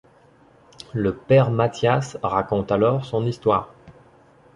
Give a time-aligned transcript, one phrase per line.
[0.93, 3.71] Le père Matthias raconte alors son histoire.